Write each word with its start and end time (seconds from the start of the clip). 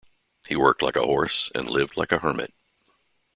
He 0.47 0.55
worked 0.55 0.81
like 0.81 0.95
a 0.95 1.03
horse 1.05 1.51
and 1.53 1.69
lived 1.69 1.95
like 1.95 2.11
a 2.11 2.17
hermit. 2.17 2.55